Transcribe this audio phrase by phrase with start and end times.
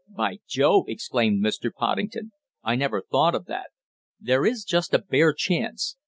[0.09, 1.71] "By Jove!" exclaimed Mr.
[1.71, 2.31] Poddington,
[2.63, 3.67] "I never thought of that.
[4.19, 5.95] There is just a bare chance.